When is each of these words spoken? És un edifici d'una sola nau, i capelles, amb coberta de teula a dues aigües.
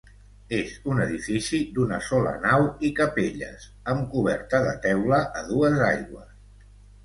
És 0.59 0.69
un 0.91 1.01
edifici 1.03 1.59
d'una 1.75 1.99
sola 2.07 2.33
nau, 2.47 2.65
i 2.91 2.91
capelles, 3.01 3.69
amb 3.95 4.09
coberta 4.17 4.65
de 4.67 4.75
teula 4.89 5.23
a 5.43 5.49
dues 5.55 5.89
aigües. 5.93 6.37